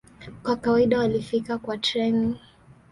Kwa 0.43 0.55
kawaida 0.55 0.99
walifika 0.99 1.57
kwa 1.57 1.77
treni. 1.77 2.37